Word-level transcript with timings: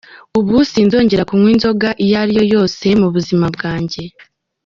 Ubu 0.39 0.55
sinzongera 0.71 1.27
kunywa 1.27 1.49
inzoga 1.55 1.89
iyo 2.03 2.15
ariyo 2.23 2.43
yose 2.55 2.85
mu 3.01 3.07
buzima 3.15 3.45
bwanjye. 3.55 4.01